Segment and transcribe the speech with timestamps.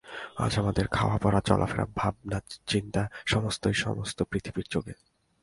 [0.37, 3.09] আজ আমাদের খাওয়াপরা চলাফেরা ভাবাচিন্তা
[3.25, 4.93] সমস্তই সমস্ত-পৃথিবীর যোগে।